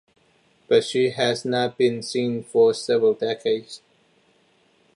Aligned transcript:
But 0.67 0.83
she 0.83 1.11
has 1.11 1.45
not 1.45 1.77
been 1.77 2.01
seen 2.01 2.41
for 2.43 2.73
several 2.73 3.13
decades. 3.13 3.83